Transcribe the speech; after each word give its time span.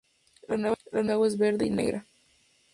La 0.47 0.55
de 0.55 0.57
Nueva 0.57 0.77
Chicago 0.77 1.25
es 1.27 1.37
verde 1.37 1.67
y 1.67 1.69
negra. 1.69 2.07